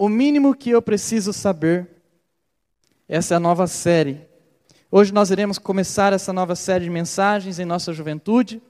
[0.00, 1.88] O mínimo que eu preciso saber.
[3.08, 4.28] Essa é a nova série.
[4.92, 8.62] Hoje nós iremos começar essa nova série de mensagens em nossa juventude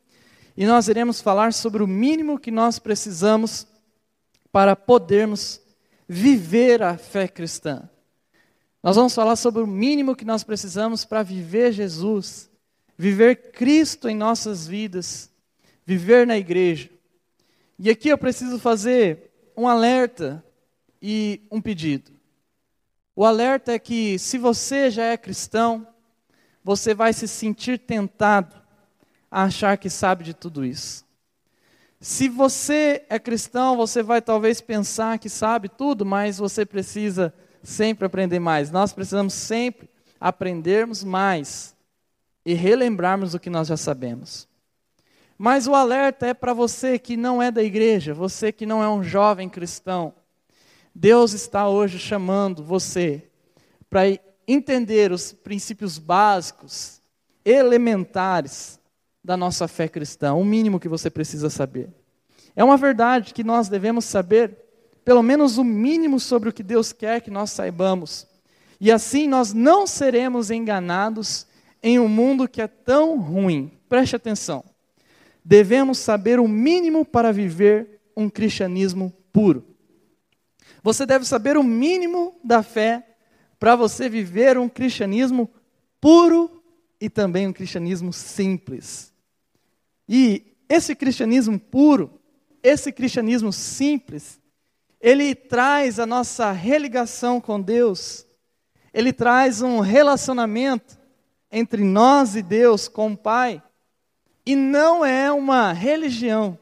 [0.56, 3.66] e nós iremos falar sobre o mínimo que nós precisamos
[4.50, 5.60] para podermos
[6.08, 7.90] viver a fé cristã.
[8.82, 12.48] Nós vamos falar sobre o mínimo que nós precisamos para viver Jesus,
[12.96, 15.30] viver Cristo em nossas vidas,
[15.84, 16.88] viver na igreja.
[17.78, 20.42] E aqui eu preciso fazer um alerta
[21.00, 22.12] e um pedido.
[23.14, 25.86] O alerta é que se você já é cristão,
[26.62, 28.54] você vai se sentir tentado
[29.30, 31.04] a achar que sabe de tudo isso.
[32.00, 38.06] Se você é cristão, você vai talvez pensar que sabe tudo, mas você precisa sempre
[38.06, 38.70] aprender mais.
[38.70, 41.74] Nós precisamos sempre aprendermos mais
[42.44, 44.48] e relembrarmos o que nós já sabemos.
[45.36, 48.88] Mas o alerta é para você que não é da igreja, você que não é
[48.88, 50.14] um jovem cristão.
[51.00, 53.22] Deus está hoje chamando você
[53.88, 54.00] para
[54.48, 57.00] entender os princípios básicos,
[57.44, 58.80] elementares
[59.22, 61.88] da nossa fé cristã, o mínimo que você precisa saber.
[62.56, 64.58] É uma verdade que nós devemos saber,
[65.04, 68.26] pelo menos o mínimo sobre o que Deus quer que nós saibamos.
[68.80, 71.46] E assim nós não seremos enganados
[71.80, 73.70] em um mundo que é tão ruim.
[73.88, 74.64] Preste atenção.
[75.44, 79.77] Devemos saber o mínimo para viver um cristianismo puro.
[80.82, 83.04] Você deve saber o mínimo da fé
[83.58, 85.50] para você viver um cristianismo
[86.00, 86.62] puro
[87.00, 89.12] e também um cristianismo simples.
[90.08, 92.20] E esse cristianismo puro,
[92.62, 94.40] esse cristianismo simples,
[95.00, 98.26] ele traz a nossa religação com Deus,
[98.92, 100.98] ele traz um relacionamento
[101.50, 103.62] entre nós e Deus, com o Pai,
[104.44, 106.58] e não é uma religião,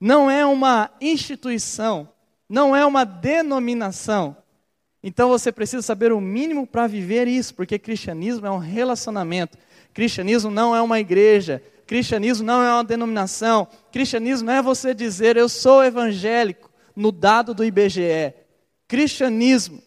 [0.00, 2.08] não é uma instituição,
[2.48, 4.36] não é uma denominação.
[5.02, 9.56] Então você precisa saber o mínimo para viver isso, porque cristianismo é um relacionamento.
[9.92, 13.66] Cristianismo não é uma igreja, Cristianismo não é uma denominação.
[13.90, 18.34] Cristianismo não é você dizer eu sou evangélico no dado do IBGE.
[18.86, 19.82] Cristianismo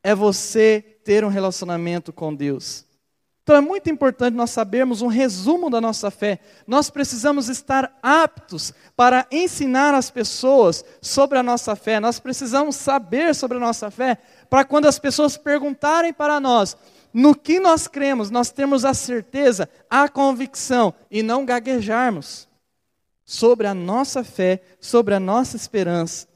[0.00, 2.86] é você ter um relacionamento com Deus.
[3.50, 6.38] Então é muito importante nós sabermos um resumo da nossa fé.
[6.68, 11.98] Nós precisamos estar aptos para ensinar as pessoas sobre a nossa fé.
[11.98, 14.18] Nós precisamos saber sobre a nossa fé
[14.48, 16.76] para quando as pessoas perguntarem para nós:
[17.12, 22.46] no que nós cremos, nós temos a certeza, a convicção e não gaguejarmos
[23.24, 26.28] sobre a nossa fé, sobre a nossa esperança.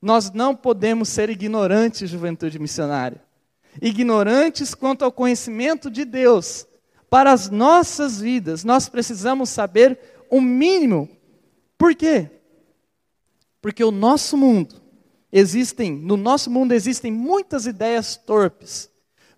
[0.00, 3.20] Nós não podemos ser ignorantes, juventude missionária.
[3.80, 6.66] Ignorantes quanto ao conhecimento de Deus.
[7.08, 9.98] Para as nossas vidas, nós precisamos saber
[10.30, 11.08] o mínimo.
[11.78, 12.30] Por quê?
[13.60, 14.76] Porque o nosso mundo
[15.30, 18.92] existem, no nosso mundo existem muitas ideias torpes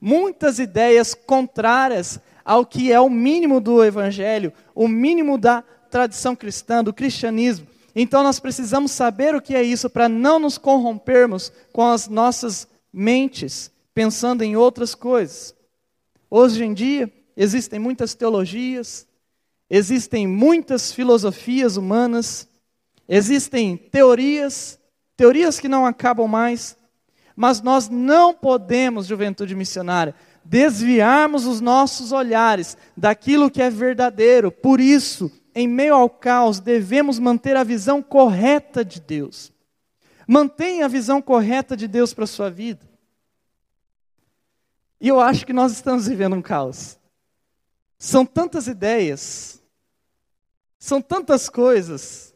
[0.04, 6.84] muitas ideias contrárias ao que é o mínimo do evangelho, o mínimo da tradição cristã,
[6.84, 7.66] do cristianismo.
[7.96, 12.68] Então nós precisamos saber o que é isso para não nos corrompermos com as nossas
[12.92, 15.54] mentes, pensando em outras coisas.
[16.28, 19.06] Hoje em dia existem muitas teologias,
[19.70, 22.48] existem muitas filosofias humanas,
[23.08, 24.78] existem teorias,
[25.16, 26.76] teorias que não acabam mais,
[27.36, 34.52] mas nós não podemos, juventude missionária, desviarmos os nossos olhares daquilo que é verdadeiro.
[34.52, 39.52] Por isso, em meio ao caos, devemos manter a visão correta de Deus.
[40.26, 42.93] Mantenha a visão correta de Deus para a sua vida.
[45.04, 46.98] E eu acho que nós estamos vivendo um caos.
[47.98, 49.62] São tantas ideias,
[50.78, 52.34] são tantas coisas,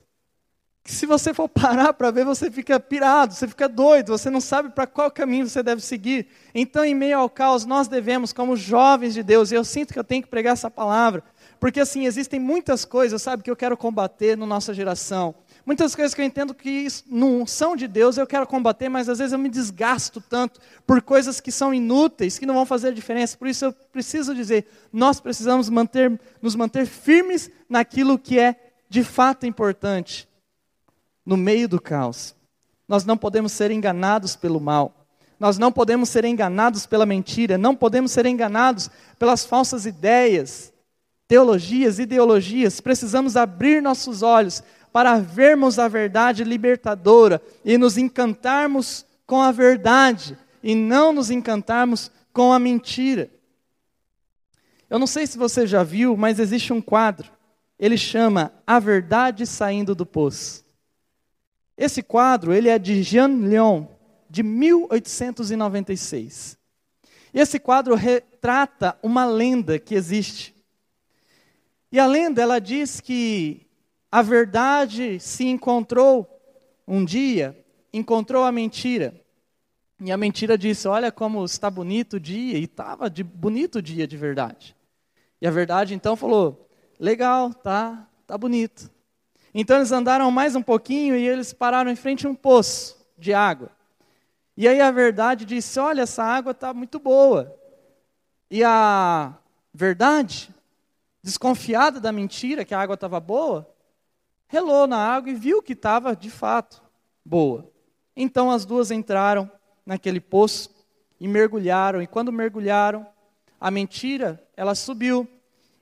[0.85, 4.39] que se você for parar para ver, você fica pirado, você fica doido, você não
[4.39, 6.27] sabe para qual caminho você deve seguir.
[6.55, 9.99] Então, em meio ao caos, nós devemos, como jovens de Deus, e eu sinto que
[9.99, 11.25] eu tenho que pregar essa palavra,
[11.59, 15.35] porque assim, existem muitas coisas, sabe, que eu quero combater na nossa geração.
[15.69, 19.19] Muitas coisas que eu entendo que não são de Deus, eu quero combater, mas às
[19.19, 23.37] vezes eu me desgasto tanto por coisas que são inúteis, que não vão fazer diferença.
[23.37, 28.57] Por isso eu preciso dizer, nós precisamos manter, nos manter firmes naquilo que é
[28.89, 30.27] de fato importante
[31.23, 32.35] no meio do caos.
[32.89, 35.07] Nós não podemos ser enganados pelo mal.
[35.39, 38.89] Nós não podemos ser enganados pela mentira, não podemos ser enganados
[39.19, 40.73] pelas falsas ideias,
[41.29, 42.81] teologias, ideologias.
[42.81, 44.63] Precisamos abrir nossos olhos
[44.99, 52.11] para vermos a verdade libertadora e nos encantarmos com a verdade e não nos encantarmos
[52.33, 53.31] com a mentira.
[54.91, 57.31] Eu não sei se você já viu, mas existe um quadro.
[57.79, 60.65] Ele chama A Verdade Saindo do Poço.
[61.77, 63.85] Esse quadro, ele é de Jean Leon.
[64.29, 66.59] de 1896.
[67.33, 70.53] E esse quadro retrata uma lenda que existe.
[71.93, 73.68] E a lenda ela diz que
[74.11, 76.27] a verdade se encontrou
[76.87, 77.57] um dia,
[77.93, 79.15] encontrou a mentira.
[80.01, 83.83] E a mentira disse: Olha como está bonito o dia, e estava de bonito o
[83.83, 84.75] dia de verdade.
[85.41, 86.69] E a verdade então falou:
[86.99, 88.91] Legal, tá, tá bonito.
[89.53, 93.35] Então eles andaram mais um pouquinho e eles pararam em frente a um poço de
[93.35, 93.71] água.
[94.57, 97.55] E aí a verdade disse: Olha, essa água está muito boa.
[98.51, 99.35] E a
[99.75, 100.49] verdade,
[101.23, 103.69] desconfiada da mentira, que a água estava boa,
[104.49, 106.83] relou na água e viu que estava de fato
[107.25, 107.71] boa.
[108.17, 109.49] Então as duas entraram
[109.87, 110.71] naquele poço
[111.21, 112.03] e mergulharam.
[112.03, 113.07] E quando mergulharam,
[113.61, 115.29] a mentira, ela subiu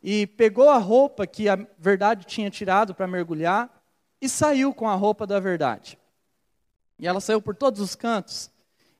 [0.03, 3.71] e pegou a roupa que a verdade tinha tirado para mergulhar
[4.21, 5.99] e saiu com a roupa da verdade.
[6.99, 8.51] E ela saiu por todos os cantos.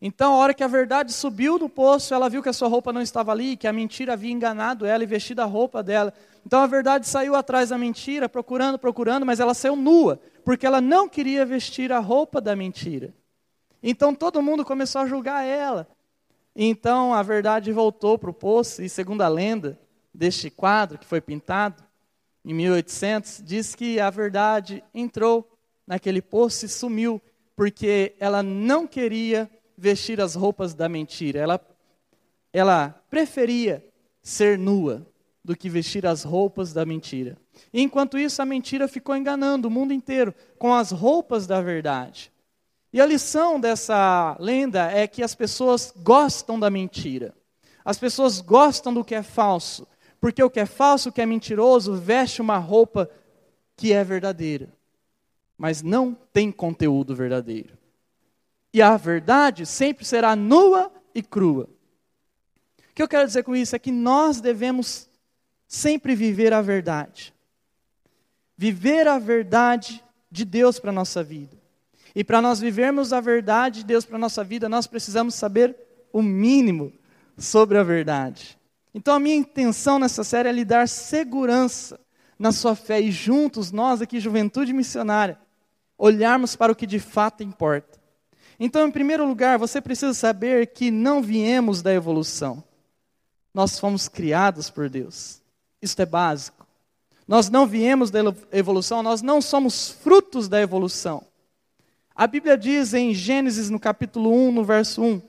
[0.01, 2.93] Então, a hora que a verdade subiu do poço, ela viu que a sua roupa
[2.93, 6.13] não estava ali, que a mentira havia enganado ela e vestido a roupa dela.
[6.45, 10.81] Então, a verdade saiu atrás da mentira, procurando, procurando, mas ela saiu nua, porque ela
[10.81, 13.13] não queria vestir a roupa da mentira.
[13.83, 15.87] Então todo mundo começou a julgar ela.
[16.55, 19.79] Então a verdade voltou para o poço, e segundo a lenda
[20.13, 21.85] deste quadro que foi pintado,
[22.45, 25.49] em 1800, diz que a verdade entrou
[25.87, 27.21] naquele poço e sumiu,
[27.55, 31.41] porque ela não queria vestir as roupas da mentira.
[31.41, 31.61] Ela,
[32.53, 33.85] ela preferia
[34.23, 35.07] ser nua
[35.45, 37.37] do que vestir as roupas da mentira.
[37.73, 42.33] E enquanto isso, a mentira ficou enganando o mundo inteiro com as roupas da verdade.
[42.93, 47.35] E a lição dessa lenda é que as pessoas gostam da mentira.
[47.85, 49.87] As pessoas gostam do que é falso,
[50.21, 53.09] porque o que é falso, o que é mentiroso, veste uma roupa
[53.77, 54.73] que é verdadeira,
[55.57, 57.76] mas não tem conteúdo verdadeiro.
[58.77, 61.67] E a verdade sempre será nua e crua.
[62.91, 65.09] O que eu quero dizer com isso é que nós devemos
[65.67, 67.33] sempre viver a verdade.
[68.55, 71.57] Viver a verdade de Deus para a nossa vida.
[72.15, 75.75] E para nós vivermos a verdade de Deus para a nossa vida, nós precisamos saber
[76.13, 76.93] o mínimo
[77.39, 78.59] sobre a verdade.
[78.93, 81.99] Então, a minha intenção nessa série é lhe dar segurança
[82.39, 85.39] na sua fé e juntos, nós aqui, Juventude Missionária,
[85.97, 88.05] olharmos para o que de fato importa.
[88.59, 92.63] Então, em primeiro lugar, você precisa saber que não viemos da evolução.
[93.53, 95.43] Nós fomos criados por Deus.
[95.81, 96.67] Isso é básico.
[97.27, 98.21] Nós não viemos da
[98.53, 101.27] evolução, nós não somos frutos da evolução.
[102.15, 105.21] A Bíblia diz em Gênesis, no capítulo 1, no verso 1: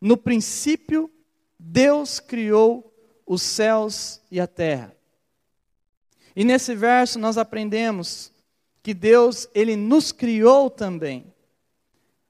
[0.00, 1.10] No princípio,
[1.58, 2.94] Deus criou
[3.26, 4.94] os céus e a terra.
[6.36, 8.32] E nesse verso nós aprendemos
[8.82, 11.33] que Deus, ele nos criou também.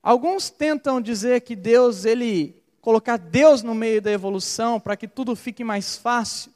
[0.05, 5.35] Alguns tentam dizer que Deus, ele colocar Deus no meio da evolução para que tudo
[5.35, 6.53] fique mais fácil.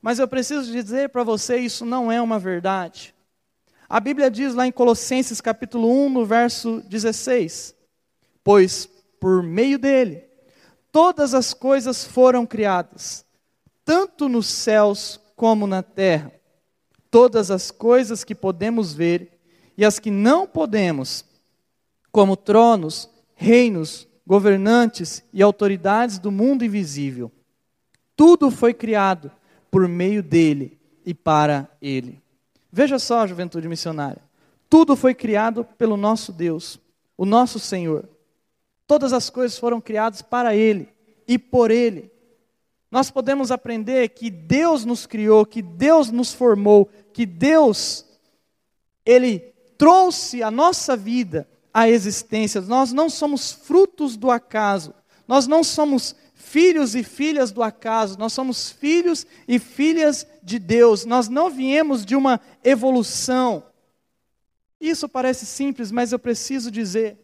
[0.00, 3.14] Mas eu preciso dizer para você, isso não é uma verdade.
[3.86, 7.74] A Bíblia diz lá em Colossenses capítulo 1, no verso 16:
[8.42, 8.88] Pois
[9.20, 10.24] por meio dele
[10.90, 13.26] todas as coisas foram criadas,
[13.84, 16.32] tanto nos céus como na terra.
[17.10, 19.38] Todas as coisas que podemos ver
[19.76, 21.26] e as que não podemos,
[22.16, 27.30] como tronos, reinos, governantes e autoridades do mundo invisível.
[28.16, 29.30] Tudo foi criado
[29.70, 32.22] por meio dele e para ele.
[32.72, 34.22] Veja só, juventude missionária.
[34.66, 36.80] Tudo foi criado pelo nosso Deus,
[37.18, 38.08] o nosso Senhor.
[38.86, 40.88] Todas as coisas foram criadas para Ele
[41.28, 42.10] e por Ele.
[42.90, 48.06] Nós podemos aprender que Deus nos criou, que Deus nos formou, que Deus,
[49.04, 49.40] Ele
[49.76, 51.46] trouxe a nossa vida
[51.76, 52.62] à existência.
[52.62, 54.94] Nós não somos frutos do acaso,
[55.28, 61.04] nós não somos filhos e filhas do acaso, nós somos filhos e filhas de Deus,
[61.04, 63.62] nós não viemos de uma evolução.
[64.80, 67.18] Isso parece simples, mas eu preciso dizer,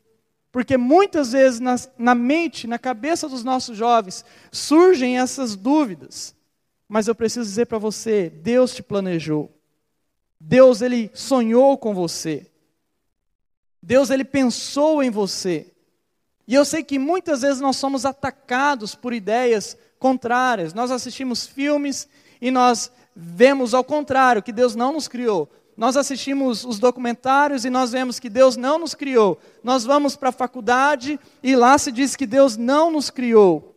[0.50, 6.34] porque muitas vezes na, na mente, na cabeça dos nossos jovens, surgem essas dúvidas.
[6.86, 9.50] Mas eu preciso dizer para você: Deus te planejou.
[10.38, 12.51] Deus ele sonhou com você.
[13.82, 15.72] Deus ele pensou em você.
[16.46, 20.74] E eu sei que muitas vezes nós somos atacados por ideias contrárias.
[20.74, 22.08] Nós assistimos filmes
[22.40, 25.50] e nós vemos ao contrário, que Deus não nos criou.
[25.76, 29.40] Nós assistimos os documentários e nós vemos que Deus não nos criou.
[29.62, 33.74] Nós vamos para a faculdade e lá se diz que Deus não nos criou.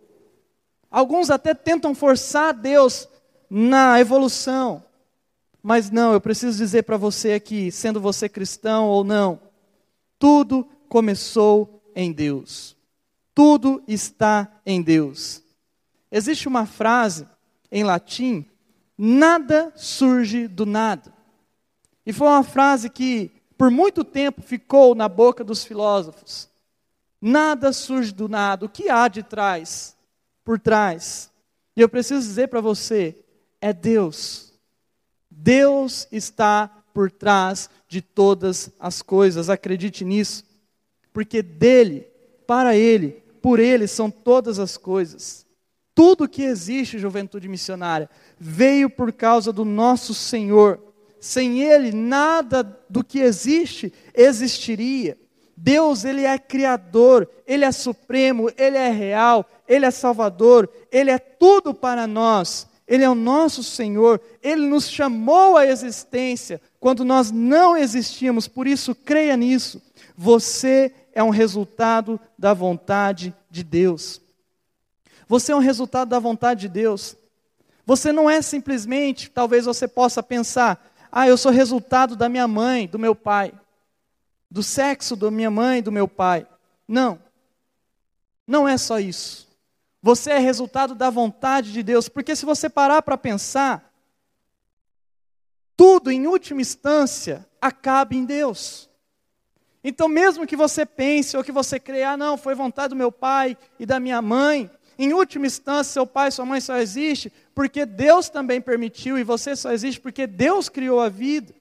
[0.92, 3.08] Alguns até tentam forçar Deus
[3.50, 4.84] na evolução.
[5.64, 9.40] Mas não, eu preciso dizer para você aqui, sendo você cristão ou não,
[10.20, 12.76] tudo começou em Deus.
[13.34, 15.44] Tudo está em Deus.
[16.12, 17.28] Existe uma frase
[17.72, 18.46] em latim:
[18.98, 21.14] nada surge do nada.
[22.06, 26.50] E foi uma frase que por muito tempo ficou na boca dos filósofos.
[27.22, 28.66] Nada surge do nada.
[28.66, 29.98] O que há de trás?
[30.44, 31.32] Por trás.
[31.76, 33.24] E eu preciso dizer para você:
[33.60, 34.54] é Deus.
[35.30, 39.50] Deus está por trás de todas as coisas.
[39.50, 40.44] Acredite nisso.
[41.14, 42.06] Porque dele,
[42.46, 45.46] para ele, por ele são todas as coisas.
[45.94, 50.78] Tudo que existe, juventude missionária, veio por causa do nosso Senhor.
[51.22, 55.18] Sem ele, nada do que existe existiria.
[55.56, 61.18] Deus, ele é criador, ele é supremo, ele é real, ele é salvador, ele é
[61.18, 62.68] tudo para nós.
[62.88, 68.68] Ele é o nosso Senhor, ele nos chamou à existência quando nós não existíamos, por
[68.68, 69.82] isso creia nisso.
[70.16, 74.22] Você é um resultado da vontade de Deus.
[75.28, 77.16] Você é um resultado da vontade de Deus.
[77.86, 82.88] Você não é simplesmente, talvez você possa pensar, ah, eu sou resultado da minha mãe,
[82.88, 83.52] do meu pai,
[84.50, 86.46] do sexo da minha mãe, do meu pai.
[86.88, 87.20] Não.
[88.46, 89.45] Não é só isso.
[90.06, 93.92] Você é resultado da vontade de Deus, porque se você parar para pensar,
[95.76, 98.88] tudo em última instância acaba em Deus.
[99.84, 103.12] Então, mesmo que você pense ou que você creia, ah, não, foi vontade do meu
[103.12, 107.34] pai e da minha mãe, em última instância, seu pai e sua mãe só existe
[107.56, 111.52] porque Deus também permitiu e você só existe porque Deus criou a vida.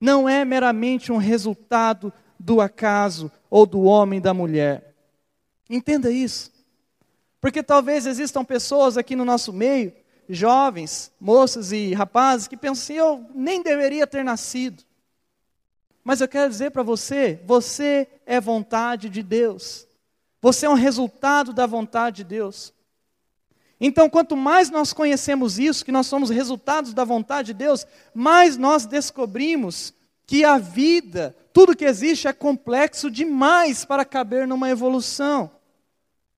[0.00, 4.94] Não é meramente um resultado do acaso ou do homem e da mulher.
[5.68, 6.55] Entenda isso.
[7.40, 9.92] Porque talvez existam pessoas aqui no nosso meio,
[10.28, 14.82] jovens, moças e rapazes, que pensam assim: eu nem deveria ter nascido.
[16.02, 19.86] Mas eu quero dizer para você: você é vontade de Deus.
[20.40, 22.72] Você é um resultado da vontade de Deus.
[23.80, 28.56] Então, quanto mais nós conhecemos isso, que nós somos resultados da vontade de Deus, mais
[28.56, 29.92] nós descobrimos
[30.26, 35.50] que a vida, tudo que existe é complexo demais para caber numa evolução.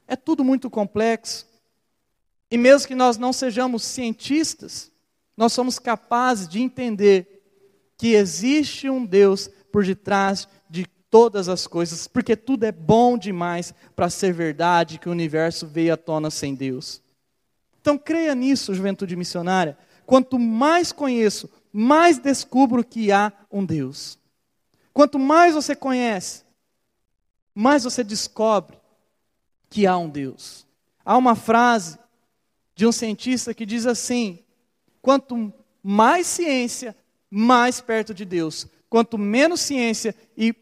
[0.09, 1.47] É tudo muito complexo.
[2.51, 4.91] E mesmo que nós não sejamos cientistas,
[5.37, 7.45] nós somos capazes de entender
[7.99, 13.75] que existe um Deus por detrás de todas as coisas, porque tudo é bom demais
[13.95, 17.03] para ser verdade que o universo veio à tona sem Deus.
[17.81, 19.77] Então creia nisso, juventude missionária.
[20.07, 24.19] Quanto mais conheço, mais descubro que há um Deus.
[24.93, 26.45] Quanto mais você conhece,
[27.55, 28.78] mais você descobre
[29.71, 30.67] que há um Deus.
[31.05, 31.99] Há uma frase
[32.75, 34.41] de um cientista que diz assim:
[35.01, 36.97] quanto mais ciência,
[37.31, 38.67] mais perto de Deus.
[38.89, 40.55] Quanto menos ciência e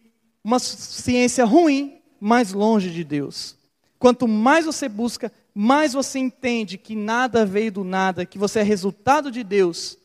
[0.43, 3.57] uma ciência ruim, mais longe de Deus.
[3.99, 8.63] Quanto mais você busca, mais você entende que nada veio do nada, que você é
[8.63, 9.99] resultado de Deus.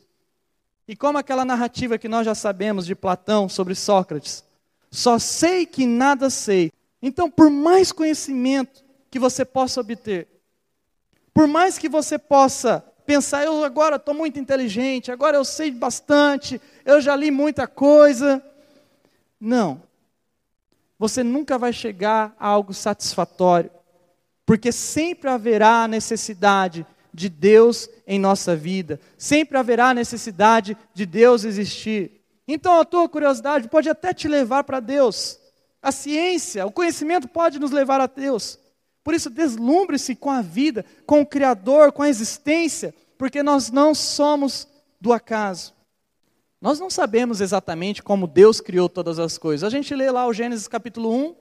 [0.87, 4.43] E como aquela narrativa que nós já sabemos de Platão sobre Sócrates,
[4.89, 6.71] só sei que nada sei.
[7.01, 10.27] Então, por mais conhecimento que você possa obter,
[11.33, 16.59] por mais que você possa pensar, eu agora estou muito inteligente, agora eu sei bastante,
[16.83, 18.43] eu já li muita coisa.
[19.39, 19.91] Não
[21.01, 23.71] você nunca vai chegar a algo satisfatório,
[24.45, 32.21] porque sempre haverá necessidade de Deus em nossa vida, sempre haverá necessidade de Deus existir.
[32.47, 35.39] Então a tua curiosidade pode até te levar para Deus.
[35.81, 38.59] A ciência, o conhecimento pode nos levar a Deus.
[39.03, 43.95] Por isso, deslumbre-se com a vida, com o Criador, com a existência, porque nós não
[43.95, 44.67] somos
[44.99, 45.73] do acaso.
[46.61, 49.63] Nós não sabemos exatamente como Deus criou todas as coisas.
[49.63, 51.35] A gente lê lá o Gênesis capítulo 1,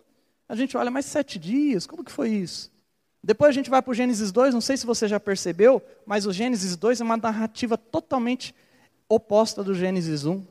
[0.48, 2.72] a gente olha, mas sete dias, como que foi isso?
[3.22, 6.24] Depois a gente vai para o Gênesis 2, não sei se você já percebeu, mas
[6.24, 8.54] o Gênesis 2 é uma narrativa totalmente
[9.06, 10.42] oposta do Gênesis 1.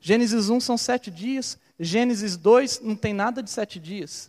[0.00, 4.28] Gênesis 1 são sete dias, Gênesis 2 não tem nada de sete dias.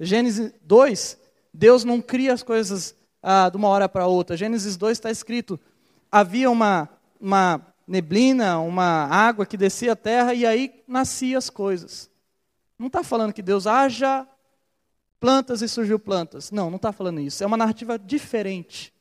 [0.00, 1.18] Gênesis 2,
[1.54, 4.36] Deus não cria as coisas ah, de uma hora para outra.
[4.36, 5.58] Gênesis 2 está escrito:
[6.10, 6.88] havia uma,
[7.20, 12.10] uma neblina, uma água que descia a terra e aí nasciam as coisas.
[12.76, 14.26] Não está falando que Deus haja
[15.20, 16.50] plantas e surgiu plantas.
[16.50, 17.44] Não, não está falando isso.
[17.44, 18.92] É uma narrativa diferente.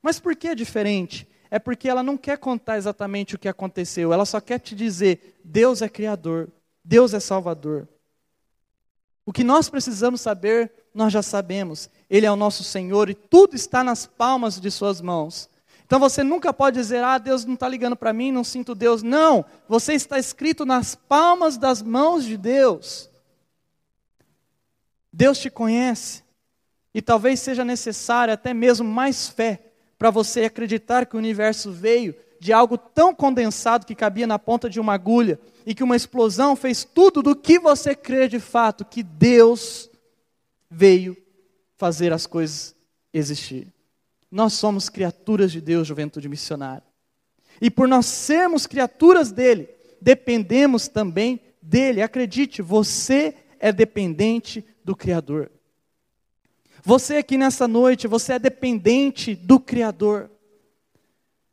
[0.00, 1.28] Mas por que é diferente?
[1.50, 5.38] É porque ela não quer contar exatamente o que aconteceu, ela só quer te dizer:
[5.44, 6.50] Deus é Criador,
[6.82, 7.86] Deus é Salvador.
[9.26, 11.90] O que nós precisamos saber, nós já sabemos.
[12.08, 15.50] Ele é o nosso Senhor e tudo está nas palmas de Suas mãos.
[15.84, 19.02] Então você nunca pode dizer, ah, Deus não está ligando para mim, não sinto Deus.
[19.02, 23.10] Não, você está escrito nas palmas das mãos de Deus.
[25.12, 26.22] Deus te conhece.
[26.94, 29.60] E talvez seja necessário até mesmo mais fé
[29.98, 34.68] para você acreditar que o universo veio de algo tão condensado que cabia na ponta
[34.68, 38.84] de uma agulha e que uma explosão fez tudo do que você crê de fato,
[38.84, 39.90] que Deus
[40.70, 41.16] veio
[41.76, 42.74] fazer as coisas
[43.12, 43.72] existir.
[44.30, 46.84] Nós somos criaturas de Deus, juventude missionária.
[47.60, 49.68] E por nós sermos criaturas dele,
[50.00, 52.02] dependemos também dele.
[52.02, 55.50] Acredite, você é dependente do Criador.
[56.84, 60.30] Você aqui nessa noite, você é dependente do Criador.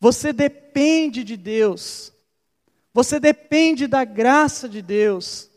[0.04, 2.12] Você depende de Deus.
[2.94, 5.50] Você depende da graça de Deus.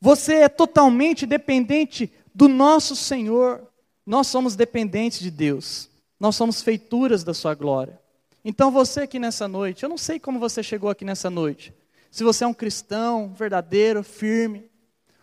[0.00, 3.68] Você é totalmente dependente do nosso Senhor.
[4.06, 5.90] Nós somos dependentes de Deus.
[6.20, 8.00] Nós somos feituras da Sua glória.
[8.44, 11.74] Então você aqui nessa noite, eu não sei como você chegou aqui nessa noite.
[12.12, 14.70] Se você é um cristão verdadeiro, firme,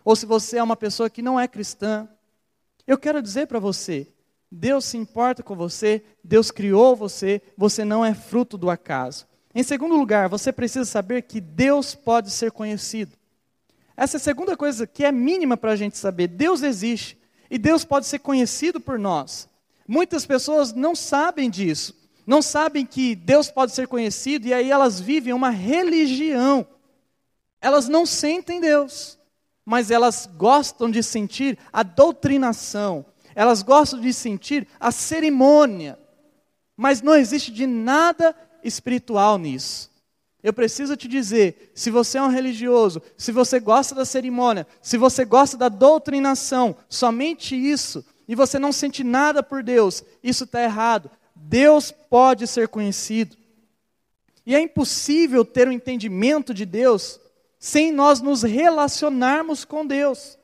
[0.04, 2.06] ou se você é uma pessoa que não é cristã,
[2.86, 4.12] eu quero dizer para você:
[4.54, 9.26] Deus se importa com você, Deus criou você, você não é fruto do acaso.
[9.54, 13.16] Em segundo lugar, você precisa saber que Deus pode ser conhecido.
[13.96, 17.18] Essa é a segunda coisa que é mínima para a gente saber: Deus existe
[17.50, 19.48] e Deus pode ser conhecido por nós.
[19.88, 21.94] Muitas pessoas não sabem disso,
[22.26, 26.66] não sabem que Deus pode ser conhecido e aí elas vivem uma religião.
[27.58, 29.18] Elas não sentem Deus
[29.64, 35.98] mas elas gostam de sentir a doutrinação, elas gostam de sentir a cerimônia,
[36.76, 39.90] mas não existe de nada espiritual nisso.
[40.42, 44.96] Eu preciso te dizer: se você é um religioso, se você gosta da cerimônia, se
[44.96, 50.62] você gosta da doutrinação, somente isso, e você não sente nada por Deus, isso está
[50.62, 51.10] errado.
[51.34, 53.36] Deus pode ser conhecido.
[54.44, 57.20] E é impossível ter o um entendimento de Deus
[57.58, 60.36] sem nós nos relacionarmos com Deus.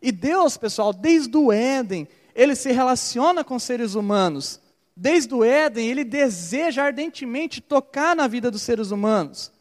[0.00, 4.60] E Deus, pessoal, desde o Éden, ele se relaciona com seres humanos.
[4.96, 9.52] Desde o Éden, ele deseja ardentemente tocar na vida dos seres humanos.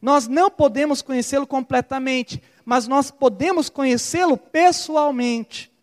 [0.00, 5.73] Nós não podemos conhecê-lo completamente, mas nós podemos conhecê-lo pessoalmente.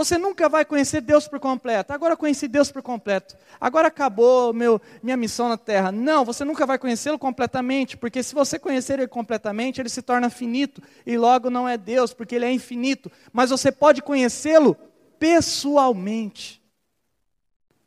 [0.00, 1.92] Você nunca vai conhecer Deus por completo.
[1.92, 3.36] Agora conheci Deus por completo.
[3.60, 5.92] Agora acabou meu, minha missão na terra.
[5.92, 10.30] Não, você nunca vai conhecê-lo completamente, porque se você conhecer ele completamente, ele se torna
[10.30, 13.12] finito e logo não é Deus, porque ele é infinito.
[13.30, 14.74] Mas você pode conhecê-lo
[15.18, 16.62] pessoalmente.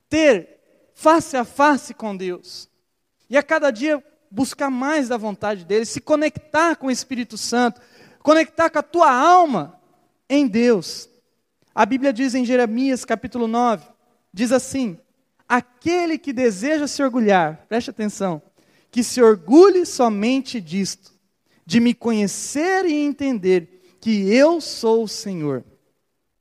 [0.08, 0.60] Ter
[0.94, 2.70] face a face com Deus.
[3.28, 7.82] E a cada dia buscar mais da vontade dele, se conectar com o Espírito Santo,
[8.20, 9.82] conectar com a tua alma
[10.30, 11.10] em Deus.
[11.76, 13.86] A Bíblia diz em Jeremias capítulo 9,
[14.32, 14.98] diz assim:
[15.50, 18.42] Aquele que deseja se orgulhar, preste atenção,
[18.92, 21.14] que se orgulhe somente disto,
[21.66, 25.64] de me conhecer e entender que eu sou o Senhor,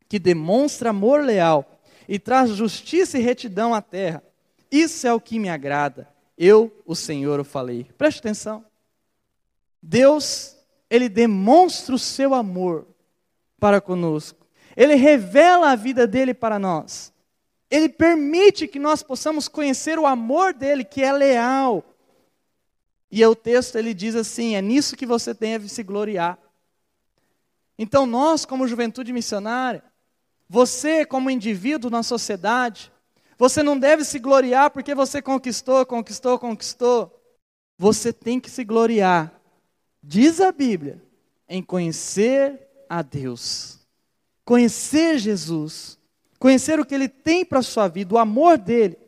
[0.09, 4.23] que demonstra amor leal e traz justiça e retidão à terra.
[4.71, 6.09] Isso é o que me agrada.
[6.37, 7.85] Eu, o Senhor, o falei.
[7.97, 8.64] Preste atenção.
[9.81, 10.57] Deus,
[10.90, 12.87] ele demonstra o seu amor
[13.59, 14.41] para conosco.
[14.76, 17.12] Ele revela a vida dele para nós.
[17.70, 21.85] Ele permite que nós possamos conhecer o amor dele, que é leal.
[23.11, 26.38] E o texto ele diz assim: é nisso que você deve se gloriar.
[27.78, 29.82] Então, nós, como juventude missionária,
[30.48, 32.92] você, como indivíduo na sociedade,
[33.38, 37.18] você não deve se gloriar porque você conquistou, conquistou, conquistou.
[37.78, 39.32] Você tem que se gloriar,
[40.02, 41.02] diz a Bíblia,
[41.48, 43.82] em conhecer a Deus
[44.44, 45.98] conhecer Jesus,
[46.38, 48.98] conhecer o que Ele tem para a sua vida, o amor dele.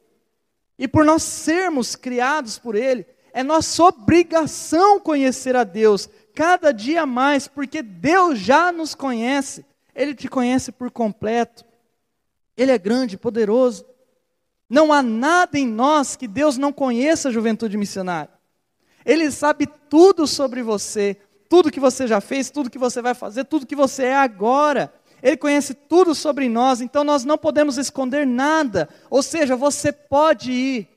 [0.79, 7.07] E por nós sermos criados por Ele, é nossa obrigação conhecer a Deus cada dia
[7.07, 11.65] mais, porque Deus já nos conhece, Ele te conhece por completo.
[12.57, 13.85] Ele é grande, poderoso.
[14.69, 18.33] Não há nada em nós que Deus não conheça, juventude missionária.
[19.05, 21.17] Ele sabe tudo sobre você,
[21.49, 24.93] tudo que você já fez, tudo que você vai fazer, tudo que você é agora.
[25.25, 28.91] Ele conhece tudo sobre nós, então nós não podemos esconder nada.
[29.09, 30.89] Ou seja, você pode ir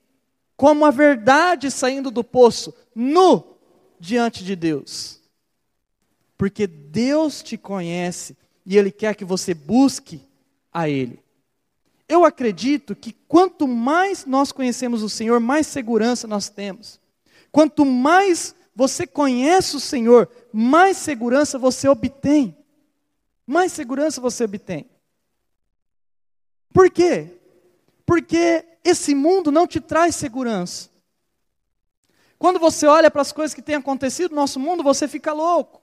[0.58, 3.56] como a verdade saindo do poço, nu
[3.98, 5.22] diante de Deus.
[6.38, 8.36] Porque Deus te conhece
[8.66, 10.22] e Ele quer que você busque
[10.74, 11.24] a Ele.
[12.06, 17.00] Eu acredito que quanto mais nós conhecemos o Senhor, mais segurança nós temos.
[17.50, 22.57] Quanto mais você conhece o Senhor, mais segurança você obtém
[23.48, 24.90] mais segurança você obtém.
[26.74, 27.40] Por quê?
[28.06, 30.90] Porque esse mundo não te traz segurança.
[32.38, 35.82] Quando você olha para as coisas que têm acontecido no nosso mundo, você fica louco.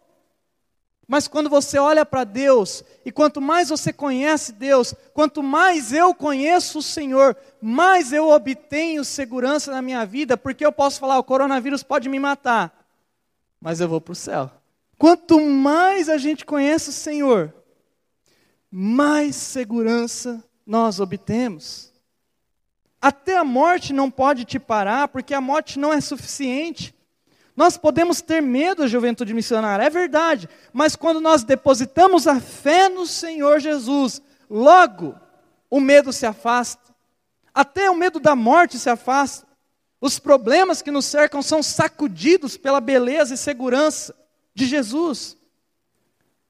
[1.07, 6.15] Mas quando você olha para Deus, e quanto mais você conhece Deus, quanto mais eu
[6.15, 11.25] conheço o Senhor, mais eu obtenho segurança na minha vida, porque eu posso falar: o
[11.25, 12.87] coronavírus pode me matar,
[13.61, 14.51] mas eu vou para o céu.
[14.99, 17.53] Quanto mais a gente conhece o Senhor,
[18.71, 21.93] mais segurança nós obtemos.
[23.01, 26.95] Até a morte não pode te parar, porque a morte não é suficiente.
[27.55, 32.89] Nós podemos ter medo da juventude missionária, é verdade, mas quando nós depositamos a fé
[32.89, 35.15] no Senhor Jesus, logo
[35.71, 36.95] o medo se afasta,
[37.55, 39.47] até o medo da morte se afasta.
[40.01, 44.15] Os problemas que nos cercam são sacudidos pela beleza e segurança
[44.55, 45.37] de Jesus.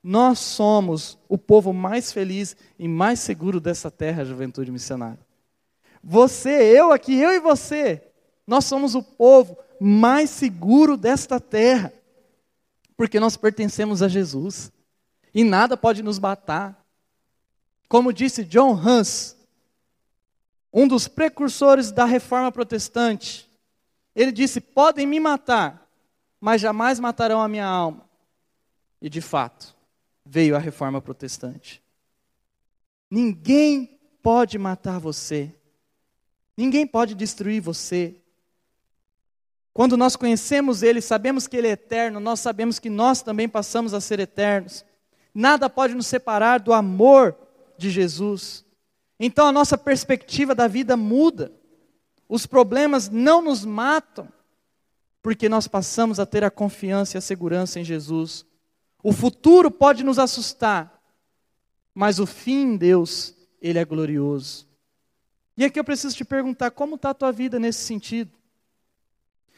[0.03, 5.25] Nós somos o povo mais feliz e mais seguro dessa terra, juventude missionária.
[6.03, 8.03] Você, eu aqui, eu e você,
[8.47, 11.93] nós somos o povo mais seguro desta terra,
[12.97, 14.71] porque nós pertencemos a Jesus
[15.35, 16.85] e nada pode nos matar.
[17.89, 19.37] Como disse John Hans,
[20.73, 23.49] um dos precursores da reforma protestante,
[24.15, 25.84] ele disse: Podem me matar,
[26.41, 28.09] mas jamais matarão a minha alma.
[29.01, 29.75] E de fato,
[30.25, 31.83] veio a reforma protestante.
[33.11, 35.55] Ninguém pode matar você,
[36.57, 38.17] ninguém pode destruir você,
[39.75, 43.93] quando nós conhecemos Ele, sabemos que Ele é eterno, nós sabemos que nós também passamos
[43.93, 44.85] a ser eternos.
[45.35, 47.37] Nada pode nos separar do amor
[47.77, 48.65] de Jesus.
[49.19, 51.51] Então a nossa perspectiva da vida muda.
[52.29, 54.29] Os problemas não nos matam,
[55.25, 58.45] porque nós passamos a ter a confiança e a segurança em Jesus.
[59.03, 61.03] O futuro pode nos assustar,
[61.95, 64.69] mas o fim em Deus, Ele é glorioso.
[65.57, 68.31] E aqui eu preciso te perguntar: como está a tua vida nesse sentido?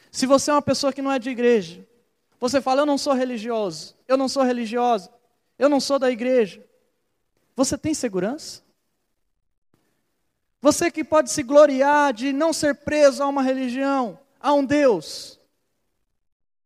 [0.09, 1.85] Se você é uma pessoa que não é de igreja,
[2.39, 5.11] você fala, eu não sou religioso, eu não sou religiosa,
[5.59, 6.63] eu não sou da igreja.
[7.57, 8.63] Você tem segurança?
[10.61, 15.36] Você que pode se gloriar de não ser preso a uma religião, a um Deus.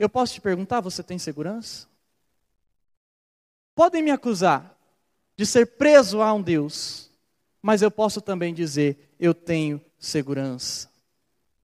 [0.02, 1.86] Eu posso te perguntar, você tem segurança?
[3.76, 4.76] Podem me acusar
[5.38, 7.12] de ser preso a um Deus,
[7.62, 10.90] mas eu posso também dizer, eu tenho segurança.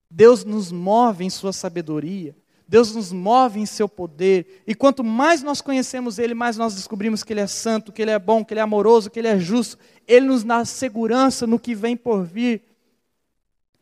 [0.08, 2.32] Deus nos move em Sua sabedoria,
[2.68, 7.24] Deus nos move em Seu poder, e quanto mais nós conhecemos Ele, mais nós descobrimos
[7.24, 9.36] que Ele é santo, que Ele é bom, que Ele é amoroso, que Ele é
[9.40, 12.62] justo, Ele nos dá segurança no que vem por vir.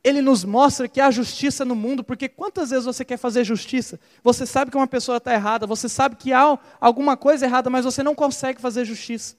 [0.06, 3.98] Ele nos mostra que há justiça no mundo, porque quantas vezes você quer fazer justiça?
[4.22, 7.84] Você sabe que uma pessoa está errada, você sabe que há alguma coisa errada, mas
[7.84, 9.34] você não consegue fazer justiça.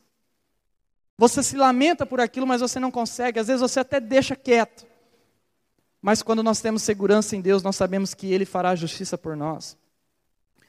[1.17, 4.85] Você se lamenta por aquilo, mas você não consegue, às vezes você até deixa quieto.
[6.01, 9.77] Mas quando nós temos segurança em Deus, nós sabemos que Ele fará justiça por nós.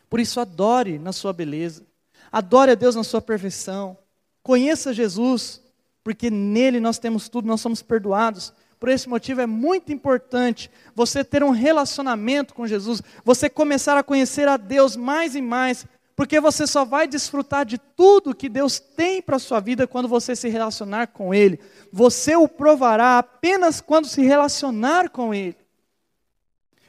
[0.08, 1.84] Por isso, adore na sua beleza,
[2.30, 3.98] adore a Deus na sua perfeição,
[4.44, 5.60] conheça Jesus,
[6.04, 8.52] porque nele nós temos tudo, nós somos perdoados.
[8.78, 14.02] Por esse motivo é muito importante você ter um relacionamento com Jesus, você começar a
[14.02, 18.78] conhecer a Deus mais e mais, porque você só vai desfrutar de tudo que Deus
[18.78, 21.60] tem para a sua vida quando você se relacionar com Ele.
[21.92, 25.56] Você o provará apenas quando se relacionar com Ele.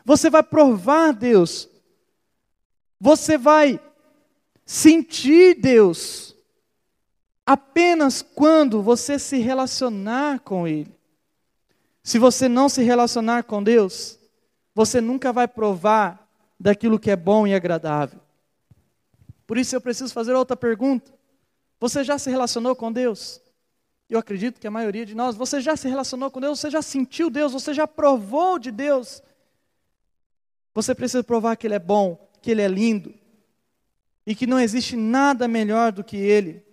[0.06, 1.70] Você vai provar Deus.
[3.00, 3.80] Você vai
[4.66, 6.36] sentir Deus
[7.46, 10.99] apenas quando você se relacionar com Ele.
[12.04, 14.18] Se você não se relacionar com Deus,
[14.74, 16.28] você nunca vai provar
[16.60, 18.20] daquilo que é bom e agradável.
[19.46, 21.12] Por isso eu preciso fazer outra pergunta.
[21.80, 23.42] Você já se relacionou com Deus?
[24.10, 26.82] Eu acredito que a maioria de nós, você já se relacionou com Deus, você já
[26.82, 29.22] sentiu Deus, você já provou de Deus.
[30.74, 33.14] Você precisa provar que Ele é bom, que Ele é lindo
[34.26, 36.64] e que não existe nada melhor do que Ele.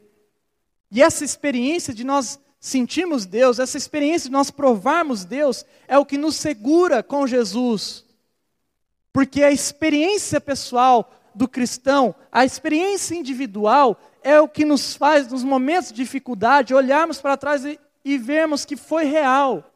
[0.90, 6.04] E essa experiência de nós sentirmos Deus, essa experiência de nós provarmos Deus, é o
[6.04, 8.04] que nos segura com Jesus.
[9.12, 15.44] Porque a experiência pessoal do cristão, a experiência individual, é o que nos faz, nos
[15.44, 19.72] momentos de dificuldade, olharmos para trás e, e vermos que foi real.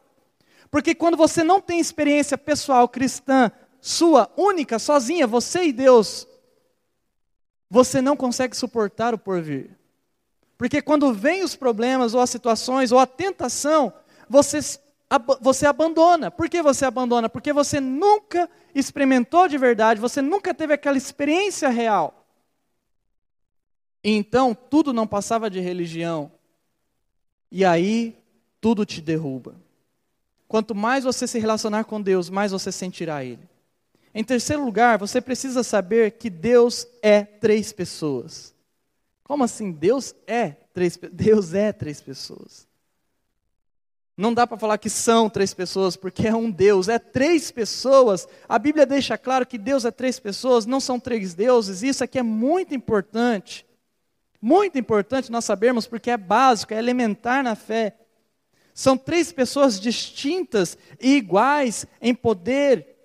[0.68, 6.26] Porque quando você não tem experiência pessoal cristã, sua, única, sozinha, você e Deus,
[7.70, 9.79] você não consegue suportar o porvir.
[10.61, 13.90] Porque quando vem os problemas, ou as situações, ou a tentação,
[14.29, 14.61] você
[15.40, 16.31] você abandona.
[16.31, 17.31] Por que você abandona?
[17.31, 22.27] Porque você nunca experimentou de verdade, você nunca teve aquela experiência real.
[24.05, 26.31] Então tudo não passava de religião.
[27.51, 28.18] E aí
[28.61, 29.55] tudo te derruba.
[30.46, 33.49] Quanto mais você se relacionar com Deus, mais você sentirá Ele.
[34.14, 38.55] Em terceiro lugar, você precisa saber que Deus é três pessoas.
[39.31, 39.71] Como assim?
[39.71, 42.66] Deus é três, Deus é três pessoas.
[44.16, 48.27] Não dá para falar que são três pessoas, porque é um Deus, é três pessoas.
[48.49, 51.85] A Bíblia deixa claro que Deus é três pessoas, não são três deuses.
[51.85, 53.64] Isso aqui é muito importante.
[54.43, 57.95] Muito importante nós sabermos, porque é básico, é elementar na fé.
[58.75, 62.97] São três pessoas distintas e iguais em poder.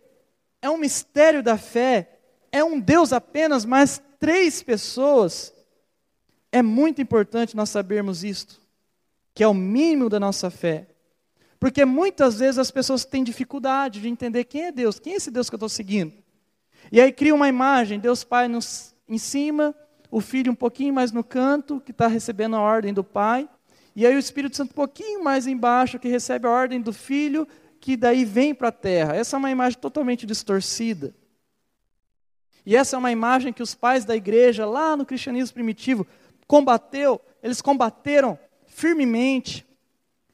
[0.59, 2.17] É um mistério da fé.
[2.51, 5.53] É um Deus apenas, mas três pessoas.
[6.55, 8.61] É muito importante nós sabermos isto,
[9.33, 10.87] que é o mínimo da nossa fé.
[11.59, 15.29] Porque muitas vezes as pessoas têm dificuldade de entender quem é Deus, quem é esse
[15.29, 16.13] Deus que eu estou seguindo.
[16.89, 19.75] E aí cria uma imagem, Deus Pai nos, em cima,
[20.09, 23.49] o Filho um pouquinho mais no canto, que está recebendo a ordem do Pai,
[23.93, 27.45] e aí o Espírito Santo um pouquinho mais embaixo, que recebe a ordem do Filho,
[27.81, 29.13] que daí vem para a terra.
[29.13, 31.13] Essa é uma imagem totalmente distorcida.
[32.65, 36.07] E essa é uma imagem que os pais da igreja, lá no cristianismo primitivo,
[36.47, 39.65] combateu, eles combateram firmemente.